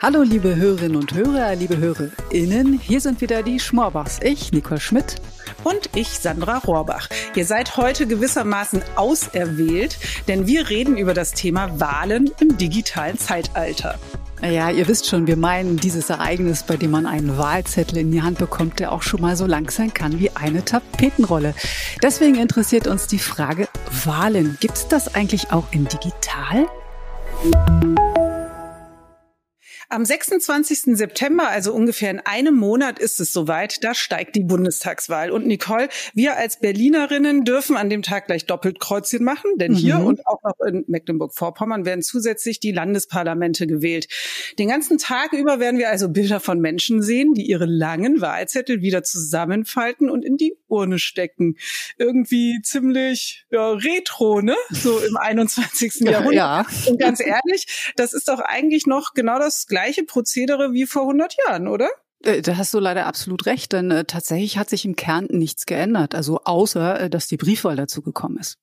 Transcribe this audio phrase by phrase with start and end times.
[0.00, 4.20] Hallo liebe Hörerinnen und Hörer, liebe HörerInnen, hier sind wieder die Schmorbachs.
[4.22, 5.16] Ich, Nicole Schmidt.
[5.64, 7.08] Und ich, Sandra Rohrbach.
[7.34, 9.98] Ihr seid heute gewissermaßen auserwählt,
[10.28, 13.98] denn wir reden über das Thema Wahlen im digitalen Zeitalter.
[14.40, 18.22] Ja, ihr wisst schon, wir meinen dieses Ereignis, bei dem man einen Wahlzettel in die
[18.22, 21.56] Hand bekommt, der auch schon mal so lang sein kann wie eine Tapetenrolle.
[22.04, 23.66] Deswegen interessiert uns die Frage
[24.04, 24.58] Wahlen.
[24.60, 26.68] Gibt es das eigentlich auch in digital?
[29.90, 30.98] Am 26.
[30.98, 35.30] September, also ungefähr in einem Monat ist es soweit, da steigt die Bundestagswahl.
[35.30, 39.98] Und Nicole, wir als Berlinerinnen dürfen an dem Tag gleich doppelt Kreuzchen machen, denn hier
[39.98, 40.06] mhm.
[40.06, 44.08] und auch noch in Mecklenburg-Vorpommern werden zusätzlich die Landesparlamente gewählt.
[44.58, 48.82] Den ganzen Tag über werden wir also Bilder von Menschen sehen, die ihre langen Wahlzettel
[48.82, 51.56] wieder zusammenfalten und in die Urne stecken.
[51.96, 54.56] Irgendwie ziemlich ja, retro, ne?
[54.70, 56.00] So im 21.
[56.00, 56.34] Jahrhundert.
[56.34, 56.66] Ja.
[56.86, 61.34] Und ganz ehrlich, das ist doch eigentlich noch genau das gleiche Prozedere wie vor 100
[61.46, 61.88] Jahren, oder?
[62.22, 65.66] Äh, da hast du leider absolut recht, denn äh, tatsächlich hat sich im Kern nichts
[65.66, 68.58] geändert, also außer, äh, dass die Briefwahl dazu gekommen ist.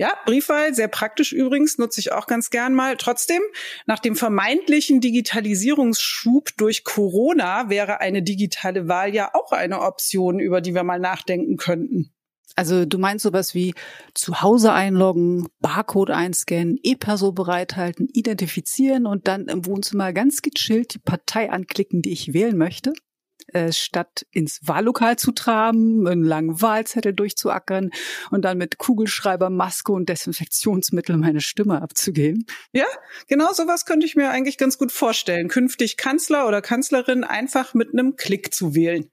[0.00, 2.96] Ja, Briefwahl, sehr praktisch übrigens, nutze ich auch ganz gern mal.
[2.96, 3.42] Trotzdem,
[3.86, 10.60] nach dem vermeintlichen Digitalisierungsschub durch Corona wäre eine digitale Wahl ja auch eine Option, über
[10.60, 12.12] die wir mal nachdenken könnten.
[12.54, 13.74] Also du meinst sowas wie
[14.14, 21.00] zu Hause einloggen, Barcode einscannen, E-Perso bereithalten, identifizieren und dann im Wohnzimmer ganz gechillt die
[21.00, 22.92] Partei anklicken, die ich wählen möchte?
[23.54, 27.90] Äh, statt ins Wahllokal zu traben, einen langen Wahlzettel durchzuackern
[28.30, 32.44] und dann mit Kugelschreiber, Maske und Desinfektionsmittel meine Stimme abzugeben.
[32.72, 32.84] Ja,
[33.26, 35.48] genau sowas könnte ich mir eigentlich ganz gut vorstellen.
[35.48, 39.10] Künftig Kanzler oder Kanzlerin einfach mit einem Klick zu wählen.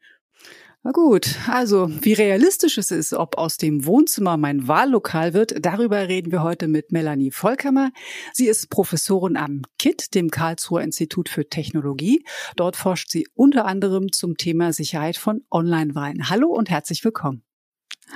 [0.86, 6.08] Na gut, also wie realistisch es ist, ob aus dem Wohnzimmer mein Wahllokal wird, darüber
[6.08, 7.89] reden wir heute mit Melanie Vollkammer.
[8.33, 12.23] Sie ist Professorin am KIT, dem Karlsruher Institut für Technologie.
[12.56, 16.30] Dort forscht sie unter anderem zum Thema Sicherheit von Online-Wahlen.
[16.30, 17.41] Hallo und herzlich willkommen.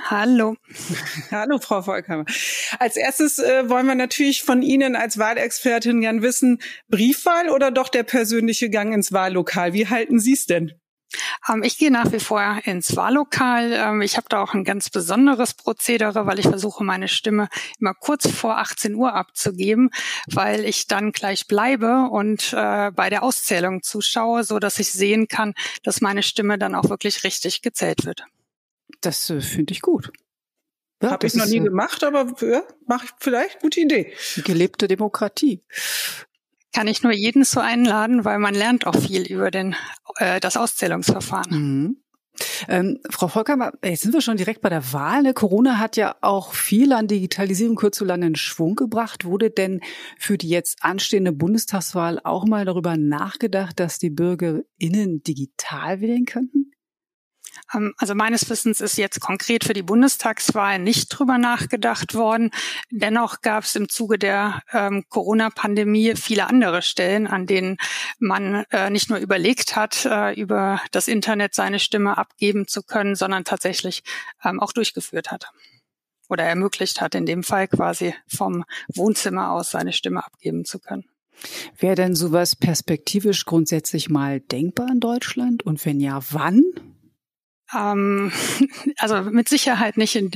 [0.04, 0.54] Hallo.
[1.32, 2.24] Hallo, Frau Vollkammer.
[2.78, 7.88] Als erstes äh, wollen wir natürlich von Ihnen als Wahlexpertin gern wissen, Briefwahl oder doch
[7.88, 9.72] der persönliche Gang ins Wahllokal?
[9.72, 10.79] Wie halten Sie es denn?
[11.48, 13.72] Ähm, ich gehe nach wie vor ins Wahllokal.
[13.72, 17.48] Ähm, ich habe da auch ein ganz besonderes Prozedere, weil ich versuche, meine Stimme
[17.78, 19.90] immer kurz vor 18 Uhr abzugeben,
[20.26, 25.28] weil ich dann gleich bleibe und äh, bei der Auszählung zuschaue, so dass ich sehen
[25.28, 28.24] kann, dass meine Stimme dann auch wirklich richtig gezählt wird.
[29.00, 30.12] Das äh, finde ich gut.
[31.02, 34.12] Ja, Habe ich noch nie äh, gemacht, aber ja, mache ich vielleicht gute Idee.
[34.44, 35.62] Gelebte Demokratie
[36.72, 39.74] kann ich nur jeden so einladen, weil man lernt auch viel über den,
[40.16, 41.52] äh, das Auszählungsverfahren.
[41.52, 41.96] Mhm.
[42.68, 45.22] Ähm, Frau Volker, jetzt sind wir schon direkt bei der Wahl.
[45.22, 45.34] Ne?
[45.34, 49.24] Corona hat ja auch viel an Digitalisierung kurzerhand in Schwung gebracht.
[49.24, 49.80] Wurde denn
[50.18, 56.70] für die jetzt anstehende Bundestagswahl auch mal darüber nachgedacht, dass die BürgerInnen digital wählen könnten?
[57.74, 62.50] Ähm, also meines Wissens ist jetzt konkret für die Bundestagswahl nicht drüber nachgedacht worden.
[62.90, 67.76] Dennoch gab es im Zuge der ähm, Corona-Pandemie viele andere Stellen, an denen
[68.18, 73.14] man äh, nicht nur überlegt hat, äh, über das Internet seine Stimme abgeben zu können,
[73.14, 74.02] sondern tatsächlich
[74.44, 75.50] ähm, auch durchgeführt hat
[76.28, 78.64] oder ermöglicht hat, in dem Fall quasi vom
[78.94, 81.04] Wohnzimmer aus seine Stimme abgeben zu können.
[81.78, 85.64] Wäre denn sowas perspektivisch grundsätzlich mal denkbar in Deutschland?
[85.64, 86.62] Und wenn ja, wann?
[87.74, 88.32] Ähm,
[88.98, 90.30] also mit Sicherheit nicht in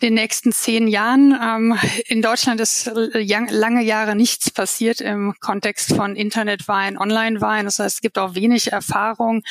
[0.00, 1.38] den nächsten zehn Jahren.
[1.40, 7.66] Ähm, in Deutschland ist lange Jahre nichts passiert im Kontext von Internetwahlen, Online-Wahlen.
[7.66, 9.42] Das heißt, es gibt auch wenig Erfahrung,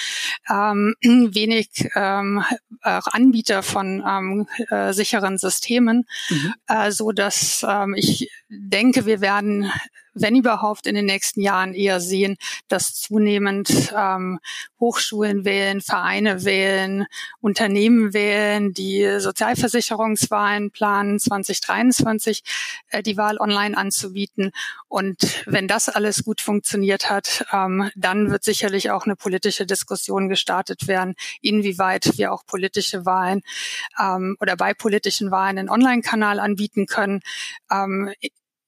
[0.50, 2.44] ähm, wenig ähm,
[2.82, 6.54] Anbieter von ähm, äh, sicheren Systemen, mhm.
[6.68, 9.72] äh, so dass ähm, ich denke, wir werden
[10.14, 14.40] wenn überhaupt in den nächsten Jahren eher sehen, dass zunehmend ähm,
[14.80, 17.06] Hochschulen wählen, Vereine wählen,
[17.40, 22.44] Unternehmen wählen, die Sozialversicherungswahlen planen, 2023
[22.90, 24.52] äh, die Wahl online anzubieten.
[24.88, 30.30] Und wenn das alles gut funktioniert hat, ähm, dann wird sicherlich auch eine politische Diskussion
[30.30, 33.42] gestartet werden, inwieweit wir auch politische Wahlen
[34.00, 37.22] ähm, oder bei politischen Wahlen einen Online-Kanal anbieten können.
[37.72, 38.12] Ähm,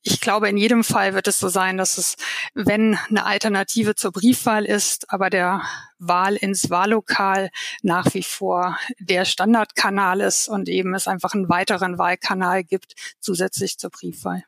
[0.03, 2.17] ich glaube, in jedem Fall wird es so sein, dass es,
[2.53, 5.61] wenn eine Alternative zur Briefwahl ist, aber der
[5.97, 7.49] Wahl ins Wahllokal
[7.81, 13.79] nach wie vor der Standardkanal ist und eben es einfach einen weiteren Wahlkanal gibt, zusätzlich
[13.79, 14.43] zur Briefwahl.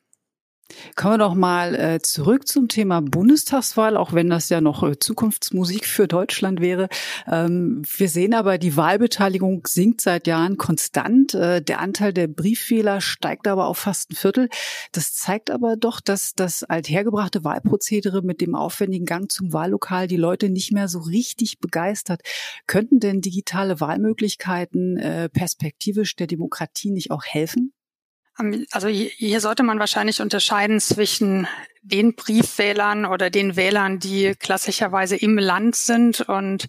[0.95, 4.97] Kommen wir doch mal äh, zurück zum Thema Bundestagswahl, auch wenn das ja noch äh,
[4.97, 6.89] Zukunftsmusik für Deutschland wäre.
[7.27, 11.35] Ähm, wir sehen aber, die Wahlbeteiligung sinkt seit Jahren konstant.
[11.35, 14.49] Äh, der Anteil der Brieffehler steigt aber auf fast ein Viertel.
[14.91, 20.17] Das zeigt aber doch, dass das althergebrachte Wahlprozedere mit dem aufwendigen Gang zum Wahllokal die
[20.17, 22.21] Leute nicht mehr so richtig begeistert.
[22.65, 27.71] Könnten denn digitale Wahlmöglichkeiten äh, perspektivisch der Demokratie nicht auch helfen?
[28.71, 31.47] Also hier sollte man wahrscheinlich unterscheiden zwischen
[31.85, 36.65] den Briefwählern oder den Wählern, die klassischerweise im Land sind und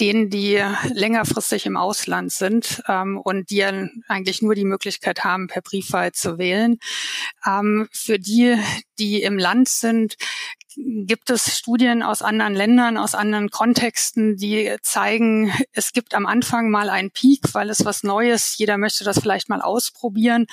[0.00, 0.60] denen, die
[0.92, 3.64] längerfristig im Ausland sind ähm, und die
[4.08, 6.78] eigentlich nur die Möglichkeit haben, per Briefwahl zu wählen.
[7.46, 8.56] Ähm, für die,
[8.98, 10.16] die im Land sind,
[10.76, 16.70] gibt es Studien aus anderen Ländern, aus anderen Kontexten, die zeigen, es gibt am Anfang
[16.70, 20.46] mal einen Peak, weil es was Neues, jeder möchte das vielleicht mal ausprobieren,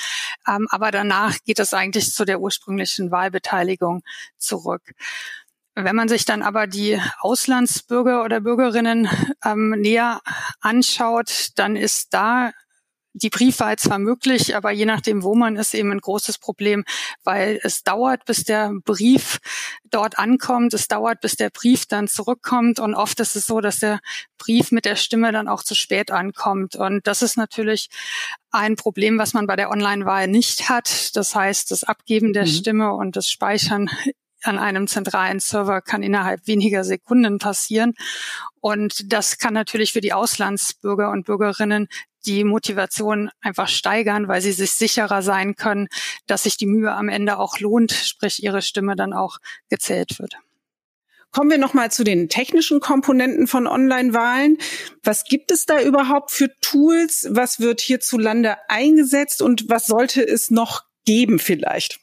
[0.48, 4.04] ähm, aber danach geht es eigentlich zu der ursprünglichen Wahlbeteiligung
[4.38, 4.94] zurück.
[5.76, 9.10] Wenn man sich dann aber die Auslandsbürger oder Bürgerinnen
[9.44, 10.22] ähm, näher
[10.62, 12.52] anschaut, dann ist da
[13.14, 16.84] die Briefwahl zwar möglich, aber je nachdem, wo man ist, eben ein großes Problem,
[17.24, 19.40] weil es dauert, bis der Brief
[19.84, 20.74] dort ankommt.
[20.74, 22.80] Es dauert, bis der Brief dann zurückkommt.
[22.80, 24.00] Und oft ist es so, dass der
[24.38, 26.76] Brief mit der Stimme dann auch zu spät ankommt.
[26.76, 27.90] Und das ist natürlich
[28.52, 31.16] ein Problem, was man bei der Online-Wahl nicht hat.
[31.16, 32.50] Das heißt, das Abgeben der mhm.
[32.50, 33.90] Stimme und das Speichern
[34.44, 37.94] an einem zentralen Server kann innerhalb weniger Sekunden passieren.
[38.60, 41.88] Und das kann natürlich für die Auslandsbürger und Bürgerinnen
[42.26, 45.88] die Motivation einfach steigern, weil sie sich sicherer sein können,
[46.28, 50.36] dass sich die Mühe am Ende auch lohnt, sprich ihre Stimme dann auch gezählt wird.
[51.32, 54.60] Kommen wir nochmal zu den technischen Komponenten von Online-Wahlen.
[55.04, 57.28] Was gibt es da überhaupt für Tools?
[57.32, 62.03] Was wird hierzulande eingesetzt und was sollte es noch geben vielleicht?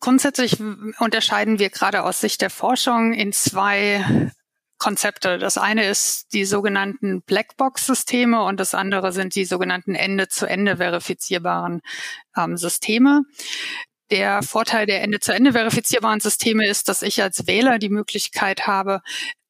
[0.00, 0.60] Grundsätzlich
[1.00, 4.32] unterscheiden wir gerade aus Sicht der Forschung in zwei
[4.78, 5.38] Konzepte.
[5.38, 11.80] Das eine ist die sogenannten Blackbox-Systeme und das andere sind die sogenannten Ende-zu-Ende verifizierbaren
[12.36, 13.22] ähm, Systeme.
[14.10, 19.02] Der Vorteil der Ende-zu-Ende verifizierbaren Systeme ist, dass ich als Wähler die Möglichkeit habe,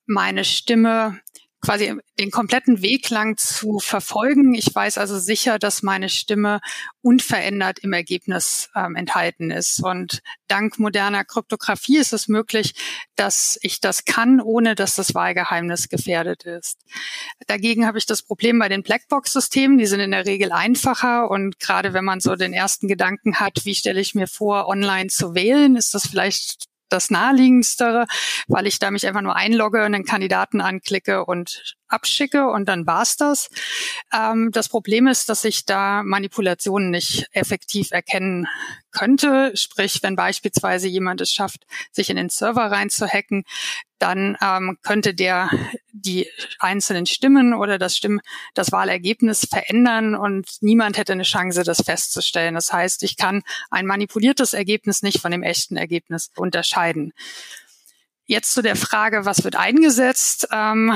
[0.06, 1.21] meine Stimme
[1.60, 4.55] quasi den kompletten Weg lang zu verfolgen.
[4.55, 6.60] Ich weiß also sicher, dass meine Stimme
[7.02, 9.82] unverändert im Ergebnis ähm, enthalten ist.
[9.82, 12.75] Und dank moderner Kryptographie ist es möglich,
[13.16, 16.78] dass ich das kann, ohne dass das Wahlgeheimnis gefährdet ist.
[17.46, 19.78] Dagegen habe ich das Problem bei den Blackbox-Systemen.
[19.78, 21.31] Die sind in der Regel einfacher.
[21.31, 25.08] Und gerade wenn man so den ersten Gedanken hat, wie stelle ich mir vor, online
[25.08, 28.06] zu wählen, ist das vielleicht das naheliegendste,
[28.46, 33.17] weil ich da mich einfach nur einlogge, einen Kandidaten anklicke und abschicke und dann war's
[33.17, 33.49] das.
[34.12, 38.46] Ähm, das Problem ist, dass ich da Manipulationen nicht effektiv erkennen
[38.90, 39.56] könnte.
[39.56, 43.44] Sprich, wenn beispielsweise jemand es schafft, sich in den Server reinzuhacken,
[43.99, 45.50] dann ähm, könnte der
[45.93, 46.29] die
[46.61, 48.20] einzelnen Stimmen oder das Stimm
[48.55, 52.55] das Wahlergebnis verändern und niemand hätte eine Chance, das festzustellen.
[52.55, 57.12] Das heißt, ich kann ein manipuliertes Ergebnis nicht von dem echten Ergebnis unterscheiden.
[58.30, 60.48] Jetzt zu der Frage, was wird eingesetzt?
[60.52, 60.92] Ähm,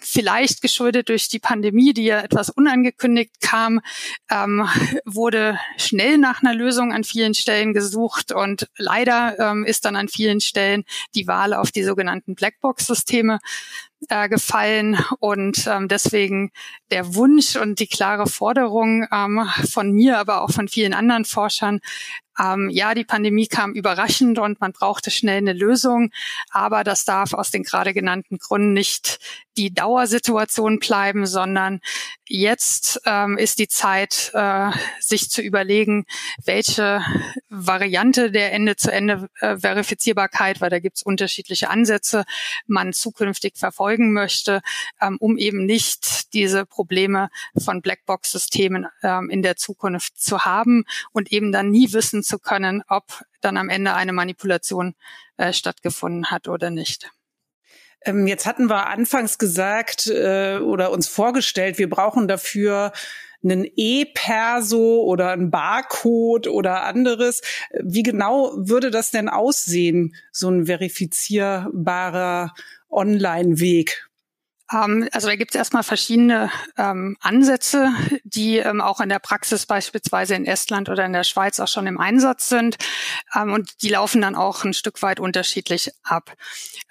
[0.00, 3.82] vielleicht geschuldet durch die Pandemie, die ja etwas unangekündigt kam,
[4.30, 4.66] ähm,
[5.04, 10.08] wurde schnell nach einer Lösung an vielen Stellen gesucht und leider ähm, ist dann an
[10.08, 10.84] vielen Stellen
[11.14, 13.40] die Wahl auf die sogenannten Blackbox-Systeme
[14.08, 14.98] äh, gefallen.
[15.18, 16.50] Und ähm, deswegen
[16.90, 21.80] der Wunsch und die klare Forderung ähm, von mir, aber auch von vielen anderen Forschern,
[22.40, 26.10] ähm, ja, die Pandemie kam überraschend und man brauchte schnell eine Lösung,
[26.50, 29.18] aber das darf aus den gerade genannten Gründen nicht
[29.56, 31.80] die Dauersituation bleiben, sondern
[32.30, 34.70] jetzt ähm, ist die Zeit, äh,
[35.00, 36.06] sich zu überlegen,
[36.44, 37.02] welche
[37.48, 42.24] Variante der Ende-zu-Ende-Verifizierbarkeit, äh, weil da gibt es unterschiedliche Ansätze,
[42.66, 44.62] man zukünftig verfolgen möchte,
[45.00, 51.32] ähm, um eben nicht diese Probleme von Blackbox-Systemen ähm, in der Zukunft zu haben und
[51.32, 54.94] eben dann nie wissen zu können, ob dann am Ende eine Manipulation
[55.36, 57.10] äh, stattgefunden hat oder nicht.
[58.04, 62.92] Ähm, jetzt hatten wir anfangs gesagt äh, oder uns vorgestellt, wir brauchen dafür
[63.42, 67.40] einen E-Perso oder ein Barcode oder anderes.
[67.82, 72.52] Wie genau würde das denn aussehen, so ein verifizierbarer
[72.90, 74.09] Online-Weg?
[74.72, 77.90] Ähm, also da gibt es erstmal verschiedene ähm, Ansätze,
[78.24, 81.86] die ähm, auch in der Praxis beispielsweise in Estland oder in der Schweiz auch schon
[81.86, 82.76] im Einsatz sind.
[83.34, 86.32] Ähm, und die laufen dann auch ein Stück weit unterschiedlich ab.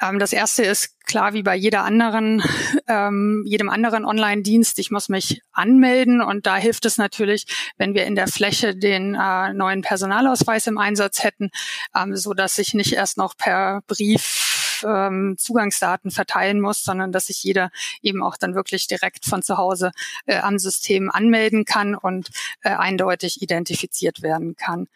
[0.02, 2.44] Ähm, das erste ist klar wie bei jeder anderen,
[2.88, 4.78] ähm, jedem anderen Online-Dienst.
[4.78, 7.46] Ich muss mich anmelden und da hilft es natürlich,
[7.78, 11.50] wenn wir in der Fläche den äh, neuen Personalausweis im Einsatz hätten,
[12.14, 14.49] so dass ich nicht erst noch per Brief
[14.86, 17.72] ähm, Zugangsdaten verteilen muss, sondern dass sich jeder
[18.02, 19.92] eben auch dann wirklich direkt von zu Hause
[20.26, 22.30] äh, am System anmelden kann und
[22.62, 24.88] äh, eindeutig identifiziert werden kann.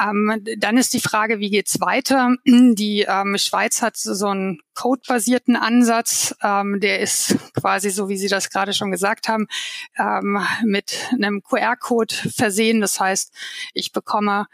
[0.00, 2.36] Ähm, dann ist die Frage, wie geht's weiter?
[2.46, 6.34] Die ähm, Schweiz hat so einen codebasierten Ansatz.
[6.42, 9.46] Ähm, der ist quasi so, wie Sie das gerade schon gesagt haben,
[9.98, 12.80] ähm, mit einem QR-Code versehen.
[12.80, 13.34] Das heißt,
[13.74, 14.46] ich bekomme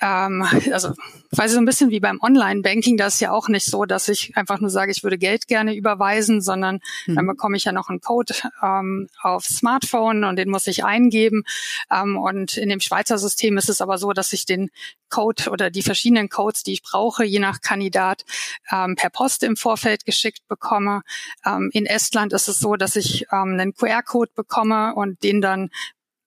[0.00, 0.92] ähm, also
[1.34, 4.36] quasi so ein bisschen wie beim Online-Banking, das ist ja auch nicht so, dass ich
[4.36, 7.16] einfach nur sage, ich würde Geld gerne überweisen, sondern hm.
[7.16, 11.44] dann bekomme ich ja noch einen Code ähm, auf Smartphone und den muss ich eingeben.
[11.90, 14.70] Ähm, und in dem Schweizer System ist es aber so, dass ich den
[15.08, 18.24] Code oder die verschiedenen Codes, die ich brauche, je nach Kandidat,
[18.70, 21.02] ähm, per Post im Vorfeld geschickt bekomme.
[21.44, 25.70] Ähm, in Estland ist es so, dass ich ähm, einen QR-Code bekomme und den dann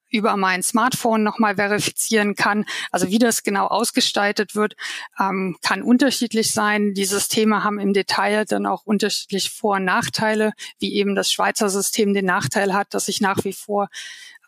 [0.09, 2.65] über mein Smartphone nochmal verifizieren kann.
[2.91, 4.75] Also wie das genau ausgestaltet wird,
[5.19, 6.93] ähm, kann unterschiedlich sein.
[6.93, 11.69] Die Systeme haben im Detail dann auch unterschiedlich Vor- und Nachteile, wie eben das Schweizer
[11.69, 13.89] System den Nachteil hat, dass ich nach wie vor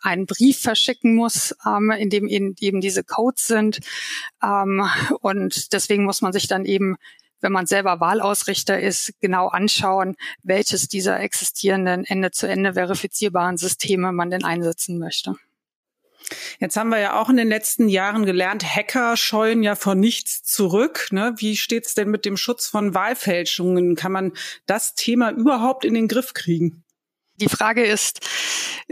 [0.02, 3.80] einen Brief verschicken muss, ähm, in dem eben diese Codes sind.
[4.42, 4.88] Ähm,
[5.20, 6.96] und deswegen muss man sich dann eben
[7.42, 14.44] wenn man selber Wahlausrichter ist, genau anschauen, welches dieser existierenden Ende-zu-Ende verifizierbaren Systeme man denn
[14.44, 15.34] einsetzen möchte.
[16.58, 20.42] Jetzt haben wir ja auch in den letzten Jahren gelernt, Hacker scheuen ja vor nichts
[20.42, 21.08] zurück.
[21.10, 21.34] Ne?
[21.38, 23.96] Wie steht's denn mit dem Schutz von Wahlfälschungen?
[23.96, 24.32] Kann man
[24.66, 26.84] das Thema überhaupt in den Griff kriegen?
[27.36, 28.20] Die Frage ist,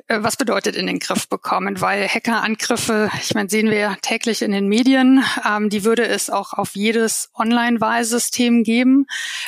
[0.09, 1.81] äh, was bedeutet in den Griff bekommen?
[1.81, 6.31] Weil Hackerangriffe, ich meine, sehen wir ja täglich in den Medien, ähm, die würde es
[6.31, 9.07] auch auf jedes Online-Wahlsystem geben.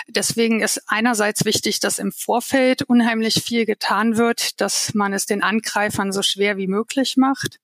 [0.08, 5.42] Deswegen ist einerseits wichtig, dass im Vorfeld unheimlich viel getan wird, dass man es den
[5.42, 7.61] Angreifern so schwer wie möglich macht.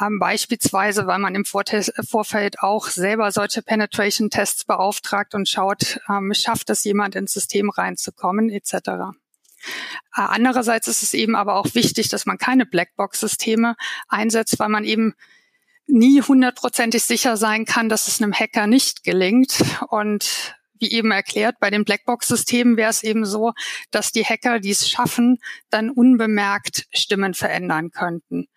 [0.00, 6.70] Ähm, beispielsweise, weil man im Vorfeld auch selber solche Penetration-Tests beauftragt und schaut, ähm, schafft
[6.70, 8.72] es jemand ins System reinzukommen, etc.
[8.74, 9.12] Äh,
[10.14, 13.76] andererseits ist es eben aber auch wichtig, dass man keine Blackbox-Systeme
[14.08, 15.14] einsetzt, weil man eben
[15.86, 19.62] nie hundertprozentig sicher sein kann, dass es einem Hacker nicht gelingt.
[19.88, 23.52] Und wie eben erklärt, bei den Blackbox-Systemen wäre es eben so,
[23.90, 25.38] dass die Hacker, die es schaffen,
[25.70, 28.48] dann unbemerkt Stimmen verändern könnten.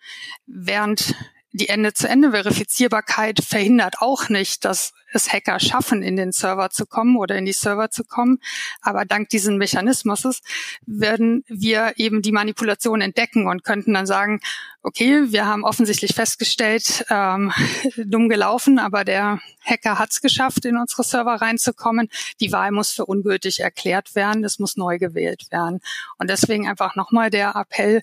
[0.46, 1.14] Während
[1.52, 7.36] die Ende-zu-Ende-Verifizierbarkeit verhindert auch nicht, dass es Hacker schaffen, in den Server zu kommen oder
[7.36, 8.38] in die Server zu kommen.
[8.80, 10.42] Aber dank diesen Mechanismus
[10.86, 14.40] werden wir eben die Manipulation entdecken und könnten dann sagen,
[14.82, 17.52] okay, wir haben offensichtlich festgestellt, ähm,
[17.96, 22.08] dumm gelaufen, aber der Hacker hat es geschafft, in unsere Server reinzukommen.
[22.40, 25.80] Die Wahl muss für ungültig erklärt werden, es muss neu gewählt werden.
[26.18, 28.02] Und deswegen einfach nochmal der Appell,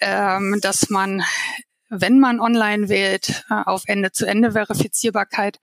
[0.00, 1.22] ähm, dass man
[1.90, 5.60] wenn man online wählt, äh, auf Ende-zu-Ende-Verifizierbarkeit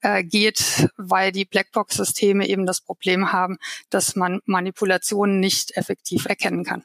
[0.00, 3.58] äh, geht, weil die Blackbox-Systeme eben das Problem haben,
[3.90, 6.84] dass man Manipulationen nicht effektiv erkennen kann.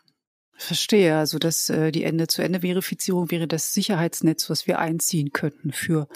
[0.58, 1.17] Verstehe.
[1.17, 6.10] Also dass äh, die Ende-zu-Ende-Verifizierung wäre das Sicherheitsnetz, was wir einziehen könnten für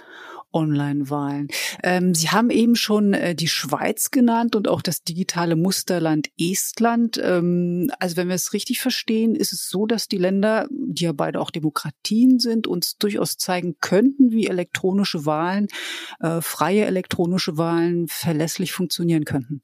[0.53, 1.47] Online-Wahlen.
[1.83, 7.19] Ähm, Sie haben eben schon äh, die Schweiz genannt und auch das digitale Musterland Estland.
[7.23, 11.11] Ähm, also wenn wir es richtig verstehen, ist es so, dass die Länder, die ja
[11.11, 15.67] beide auch Demokratien sind, uns durchaus zeigen könnten, wie elektronische Wahlen,
[16.19, 19.61] äh, freie elektronische Wahlen verlässlich funktionieren könnten.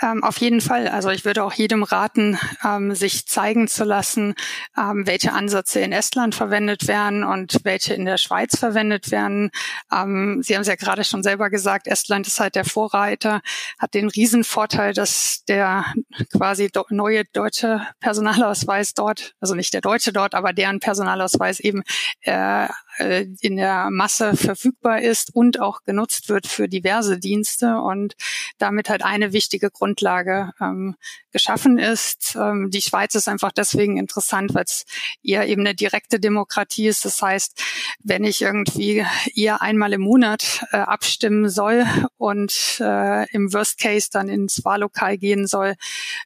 [0.00, 0.86] Ähm, auf jeden Fall.
[0.88, 4.34] Also ich würde auch jedem raten, ähm, sich zeigen zu lassen,
[4.76, 9.50] ähm, welche Ansätze in Estland verwendet werden und welche in der Schweiz verwendet werden.
[9.92, 13.40] Ähm, Sie haben es ja gerade schon selber gesagt, Estland ist halt der Vorreiter,
[13.78, 15.84] hat den Riesenvorteil, dass der
[16.32, 21.82] quasi neue deutsche Personalausweis dort, also nicht der deutsche dort, aber deren Personalausweis eben
[22.20, 22.68] äh,
[22.98, 28.14] äh, in der Masse verfügbar ist und auch genutzt wird für diverse Dienste und
[28.58, 30.96] damit halt eine wichtige Grundlage ähm,
[31.32, 32.36] geschaffen ist.
[32.36, 34.84] Ähm, die Schweiz ist einfach deswegen interessant, weil es
[35.22, 37.04] eher eben eine direkte Demokratie ist.
[37.04, 37.62] Das heißt,
[38.02, 41.84] wenn ich irgendwie eher einmal im Monat äh, abstimmen soll
[42.16, 45.74] und äh, im Worst Case dann ins Wahllokal gehen soll,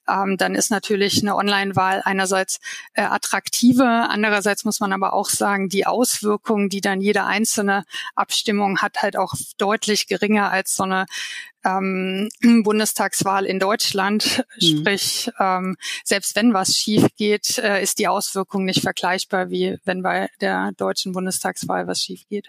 [0.09, 2.61] ähm, dann ist natürlich eine Online-Wahl einerseits
[2.95, 7.85] äh, attraktiver, andererseits muss man aber auch sagen, die Auswirkungen Auswirkungen, die dann jede einzelne
[8.15, 11.07] Abstimmung hat, halt auch deutlich geringer als so eine
[11.65, 12.29] ähm,
[12.65, 14.45] Bundestagswahl in Deutschland.
[14.61, 14.79] Mhm.
[14.79, 20.03] Sprich, ähm, selbst wenn was schief geht, äh, ist die Auswirkung nicht vergleichbar, wie wenn
[20.03, 22.49] bei der deutschen Bundestagswahl was schief geht.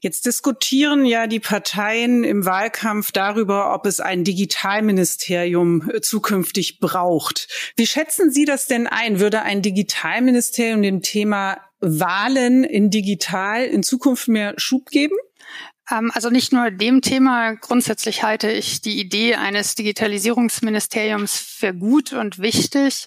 [0.00, 7.48] Jetzt diskutieren ja die Parteien im Wahlkampf darüber, ob es ein Digitalministerium äh, zukünftig braucht.
[7.76, 9.20] Wie schätzen Sie das denn ein?
[9.20, 15.16] Würde ein Digitalministerium dem Thema Wahlen in digital in Zukunft mehr Schub geben?
[15.90, 17.54] Ähm, also nicht nur dem Thema.
[17.54, 23.06] Grundsätzlich halte ich die Idee eines Digitalisierungsministeriums für gut und wichtig.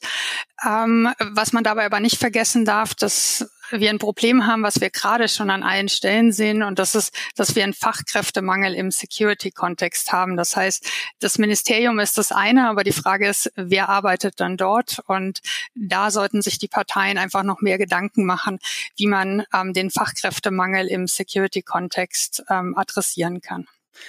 [0.65, 4.89] Ähm, was man dabei aber nicht vergessen darf, dass wir ein Problem haben, was wir
[4.89, 10.11] gerade schon an allen Stellen sehen, und das ist, dass wir einen Fachkräftemangel im Security-Kontext
[10.11, 10.37] haben.
[10.37, 14.99] Das heißt, das Ministerium ist das eine, aber die Frage ist, wer arbeitet dann dort?
[15.07, 15.39] Und
[15.75, 18.59] da sollten sich die Parteien einfach noch mehr Gedanken machen,
[18.95, 23.67] wie man ähm, den Fachkräftemangel im Security-Kontext ähm, adressieren kann.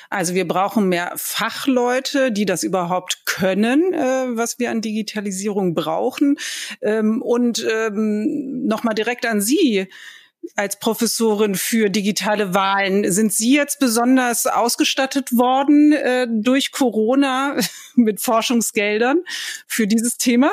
[0.09, 6.37] Also wir brauchen mehr Fachleute, die das überhaupt können, äh, was wir an Digitalisierung brauchen.
[6.83, 9.89] Ähm, und ähm, nochmal direkt an Sie
[10.57, 13.11] als Professorin für digitale Wahlen.
[13.11, 17.57] Sind Sie jetzt besonders ausgestattet worden äh, durch Corona
[17.95, 19.19] mit Forschungsgeldern
[19.67, 20.53] für dieses Thema?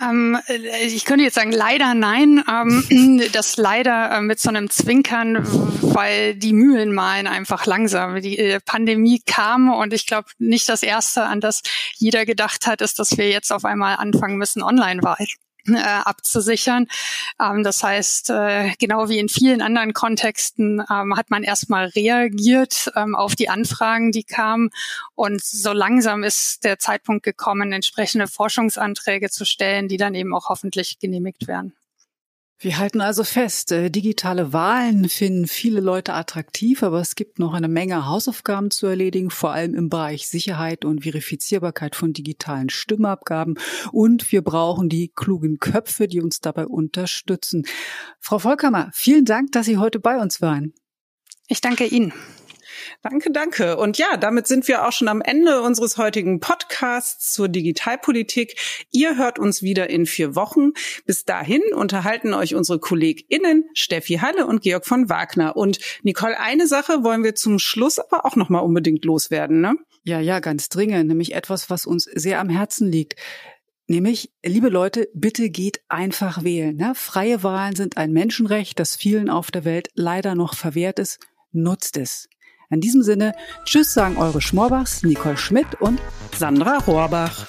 [0.00, 2.44] Ähm, äh, ich könnte jetzt sagen, leider nein.
[2.48, 5.38] Ähm, das leider äh, mit so einem Zwinkern,
[5.82, 8.20] weil die Mühlen malen einfach langsam.
[8.20, 11.62] Die äh, Pandemie kam und ich glaube nicht das Erste, an das
[11.96, 15.26] jeder gedacht hat, ist, dass wir jetzt auf einmal anfangen müssen, Online-Wahl
[15.74, 16.86] äh, abzusichern.
[17.40, 22.90] Ähm, das heißt, äh, genau wie in vielen anderen Kontexten ähm, hat man erstmal reagiert
[22.96, 24.70] ähm, auf die Anfragen, die kamen.
[25.14, 30.48] Und so langsam ist der Zeitpunkt gekommen, entsprechende Forschungsanträge zu stellen, die dann eben auch
[30.48, 31.74] hoffentlich genehmigt werden.
[32.60, 37.54] Wir halten also fest, äh, digitale Wahlen finden viele Leute attraktiv, aber es gibt noch
[37.54, 43.60] eine Menge Hausaufgaben zu erledigen, vor allem im Bereich Sicherheit und Verifizierbarkeit von digitalen Stimmabgaben.
[43.92, 47.64] Und wir brauchen die klugen Köpfe, die uns dabei unterstützen.
[48.18, 50.74] Frau Volkammer, vielen Dank, dass Sie heute bei uns waren.
[51.46, 52.12] Ich danke Ihnen.
[53.02, 53.76] Danke, danke.
[53.76, 58.56] Und ja, damit sind wir auch schon am Ende unseres heutigen Podcasts zur Digitalpolitik.
[58.90, 60.72] Ihr hört uns wieder in vier Wochen.
[61.06, 65.56] Bis dahin unterhalten euch unsere KollegInnen Steffi Halle und Georg von Wagner.
[65.56, 69.76] Und Nicole, eine Sache wollen wir zum Schluss aber auch nochmal unbedingt loswerden, ne?
[70.04, 71.08] Ja, ja, ganz dringend.
[71.08, 73.16] Nämlich etwas, was uns sehr am Herzen liegt.
[73.90, 76.76] Nämlich, liebe Leute, bitte geht einfach wählen.
[76.76, 76.92] Ne?
[76.94, 81.18] Freie Wahlen sind ein Menschenrecht, das vielen auf der Welt leider noch verwehrt ist.
[81.52, 82.28] Nutzt es.
[82.70, 83.32] In diesem Sinne,
[83.64, 86.00] tschüss sagen eure Schmorbachs, Nicole Schmidt und
[86.36, 87.46] Sandra Rohrbach.